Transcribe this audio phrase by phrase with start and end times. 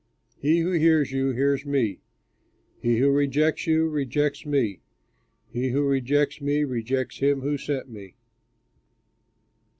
[0.39, 1.99] He who hears you, hears me;
[2.79, 4.79] he who rejects you, rejects me;
[5.51, 8.15] he who rejects me, rejects him who sent me."